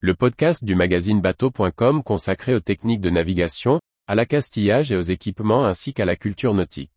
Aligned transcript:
le 0.00 0.14
podcast 0.14 0.62
du 0.62 0.74
magazine 0.74 1.22
bateau.com 1.22 2.02
consacré 2.02 2.54
aux 2.54 2.60
techniques 2.60 3.00
de 3.00 3.08
navigation, 3.08 3.80
à 4.06 4.14
l'accastillage 4.14 4.92
et 4.92 4.96
aux 4.96 5.00
équipements 5.00 5.64
ainsi 5.64 5.94
qu'à 5.94 6.04
la 6.04 6.16
culture 6.16 6.52
nautique. 6.52 6.92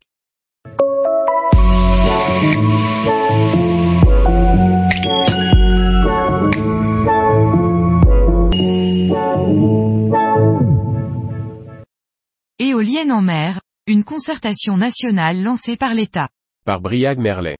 Éolienne 12.58 13.12
en 13.12 13.22
mer, 13.22 13.60
une 13.86 14.04
concertation 14.04 14.76
nationale 14.76 15.42
lancée 15.42 15.78
par 15.78 15.94
l'État. 15.94 16.28
Par 16.66 16.82
Briag 16.82 17.18
Merlet. 17.18 17.56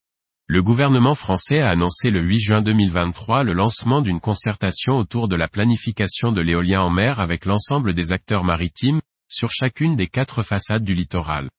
Le 0.53 0.65
gouvernement 0.65 1.15
français 1.15 1.61
a 1.61 1.69
annoncé 1.69 2.11
le 2.11 2.23
8 2.23 2.41
juin 2.41 2.61
2023 2.61 3.45
le 3.45 3.53
lancement 3.53 4.01
d'une 4.01 4.19
concertation 4.19 4.95
autour 4.95 5.29
de 5.29 5.37
la 5.37 5.47
planification 5.47 6.33
de 6.33 6.41
l'éolien 6.41 6.81
en 6.81 6.91
mer 6.91 7.21
avec 7.21 7.45
l'ensemble 7.45 7.95
des 7.95 8.11
acteurs 8.11 8.43
maritimes, 8.43 9.01
sur 9.29 9.53
chacune 9.53 9.95
des 9.95 10.09
quatre 10.09 10.43
façades 10.43 10.83
du 10.83 10.93
littoral. 10.93 11.51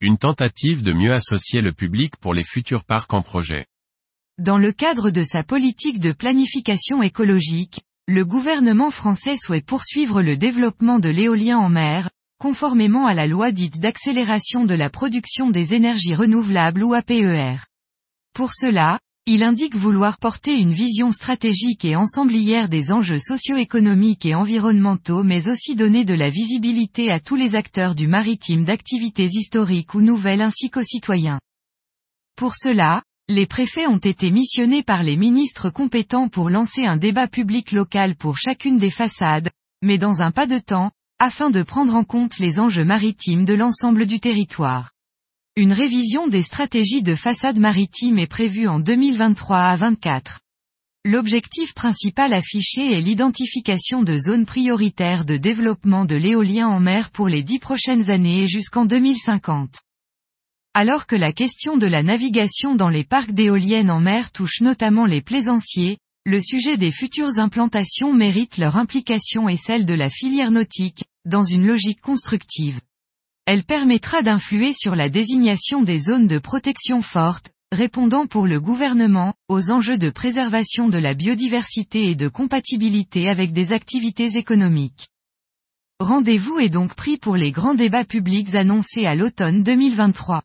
Une 0.00 0.18
tentative 0.18 0.82
de 0.82 0.92
mieux 0.92 1.12
associer 1.12 1.60
le 1.60 1.72
public 1.72 2.16
pour 2.16 2.34
les 2.34 2.42
futurs 2.42 2.82
parcs 2.82 3.14
en 3.14 3.22
projet. 3.22 3.66
Dans 4.38 4.58
le 4.58 4.72
cadre 4.72 5.10
de 5.10 5.22
sa 5.22 5.44
politique 5.44 6.00
de 6.00 6.10
planification 6.10 7.04
écologique, 7.04 7.82
le 8.08 8.24
gouvernement 8.24 8.90
français 8.90 9.36
souhaite 9.36 9.64
poursuivre 9.64 10.22
le 10.22 10.36
développement 10.36 10.98
de 10.98 11.08
l'éolien 11.08 11.58
en 11.58 11.68
mer, 11.68 12.10
conformément 12.40 13.06
à 13.06 13.14
la 13.14 13.28
loi 13.28 13.52
dite 13.52 13.78
d'accélération 13.78 14.64
de 14.64 14.74
la 14.74 14.90
production 14.90 15.50
des 15.50 15.72
énergies 15.72 16.16
renouvelables 16.16 16.82
ou 16.82 16.94
APER. 16.94 17.58
Pour 18.34 18.52
cela, 18.52 18.98
il 19.26 19.44
indique 19.44 19.76
vouloir 19.76 20.18
porter 20.18 20.58
une 20.58 20.72
vision 20.72 21.12
stratégique 21.12 21.84
et 21.84 21.94
ensemblière 21.94 22.68
des 22.68 22.90
enjeux 22.90 23.20
socio-économiques 23.20 24.26
et 24.26 24.34
environnementaux 24.34 25.22
mais 25.22 25.48
aussi 25.48 25.76
donner 25.76 26.04
de 26.04 26.14
la 26.14 26.30
visibilité 26.30 27.12
à 27.12 27.20
tous 27.20 27.36
les 27.36 27.54
acteurs 27.54 27.94
du 27.94 28.08
maritime 28.08 28.64
d'activités 28.64 29.28
historiques 29.32 29.94
ou 29.94 30.00
nouvelles 30.00 30.42
ainsi 30.42 30.68
qu'aux 30.68 30.82
citoyens. 30.82 31.38
Pour 32.36 32.56
cela, 32.56 33.04
les 33.28 33.46
préfets 33.46 33.86
ont 33.86 33.98
été 33.98 34.32
missionnés 34.32 34.82
par 34.82 35.04
les 35.04 35.16
ministres 35.16 35.70
compétents 35.70 36.28
pour 36.28 36.50
lancer 36.50 36.84
un 36.84 36.96
débat 36.96 37.28
public 37.28 37.70
local 37.70 38.16
pour 38.16 38.36
chacune 38.36 38.78
des 38.78 38.90
façades, 38.90 39.48
mais 39.80 39.96
dans 39.96 40.22
un 40.22 40.32
pas 40.32 40.48
de 40.48 40.58
temps, 40.58 40.90
afin 41.20 41.50
de 41.50 41.62
prendre 41.62 41.94
en 41.94 42.02
compte 42.02 42.40
les 42.40 42.58
enjeux 42.58 42.84
maritimes 42.84 43.44
de 43.44 43.54
l'ensemble 43.54 44.06
du 44.06 44.18
territoire. 44.18 44.93
Une 45.56 45.72
révision 45.72 46.26
des 46.26 46.42
stratégies 46.42 47.04
de 47.04 47.14
façade 47.14 47.58
maritime 47.58 48.18
est 48.18 48.26
prévue 48.26 48.66
en 48.66 48.80
2023 48.80 49.56
à 49.56 49.76
24. 49.76 50.40
L'objectif 51.04 51.74
principal 51.74 52.32
affiché 52.32 52.92
est 52.92 53.00
l'identification 53.00 54.02
de 54.02 54.16
zones 54.16 54.46
prioritaires 54.46 55.24
de 55.24 55.36
développement 55.36 56.06
de 56.06 56.16
l'éolien 56.16 56.66
en 56.66 56.80
mer 56.80 57.12
pour 57.12 57.28
les 57.28 57.44
dix 57.44 57.60
prochaines 57.60 58.10
années 58.10 58.42
et 58.42 58.48
jusqu'en 58.48 58.84
2050. 58.84 59.76
Alors 60.74 61.06
que 61.06 61.14
la 61.14 61.32
question 61.32 61.76
de 61.76 61.86
la 61.86 62.02
navigation 62.02 62.74
dans 62.74 62.88
les 62.88 63.04
parcs 63.04 63.30
d'éoliennes 63.30 63.92
en 63.92 64.00
mer 64.00 64.32
touche 64.32 64.60
notamment 64.60 65.06
les 65.06 65.22
plaisanciers, 65.22 65.98
le 66.26 66.40
sujet 66.40 66.76
des 66.76 66.90
futures 66.90 67.38
implantations 67.38 68.12
mérite 68.12 68.58
leur 68.58 68.76
implication 68.76 69.48
et 69.48 69.56
celle 69.56 69.86
de 69.86 69.94
la 69.94 70.10
filière 70.10 70.50
nautique, 70.50 71.04
dans 71.24 71.44
une 71.44 71.64
logique 71.64 72.00
constructive. 72.00 72.80
Elle 73.46 73.64
permettra 73.64 74.22
d'influer 74.22 74.72
sur 74.72 74.94
la 74.94 75.10
désignation 75.10 75.82
des 75.82 75.98
zones 75.98 76.26
de 76.26 76.38
protection 76.38 77.02
forte, 77.02 77.52
répondant 77.72 78.26
pour 78.26 78.46
le 78.46 78.58
gouvernement, 78.58 79.34
aux 79.48 79.70
enjeux 79.70 79.98
de 79.98 80.08
préservation 80.08 80.88
de 80.88 80.96
la 80.96 81.12
biodiversité 81.12 82.08
et 82.08 82.14
de 82.14 82.28
compatibilité 82.28 83.28
avec 83.28 83.52
des 83.52 83.72
activités 83.72 84.38
économiques. 84.38 85.08
Rendez-vous 86.00 86.58
est 86.58 86.70
donc 86.70 86.94
pris 86.94 87.18
pour 87.18 87.36
les 87.36 87.52
grands 87.52 87.74
débats 87.74 88.06
publics 88.06 88.54
annoncés 88.54 89.04
à 89.04 89.14
l'automne 89.14 89.62
2023. 89.62 90.42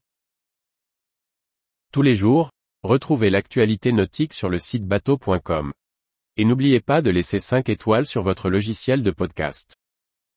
Tous 1.93 2.01
les 2.01 2.17
jours, 2.17 2.51
retrouvez 2.83 3.29
l'actualité 3.29 3.93
nautique 3.93 4.33
sur 4.33 4.49
le 4.49 4.59
site 4.59 4.85
bateau.com. 4.85 5.71
Et 6.35 6.43
n'oubliez 6.43 6.81
pas 6.81 7.01
de 7.01 7.11
laisser 7.11 7.39
5 7.39 7.69
étoiles 7.69 8.05
sur 8.05 8.23
votre 8.23 8.49
logiciel 8.49 9.03
de 9.03 9.11
podcast. 9.11 9.78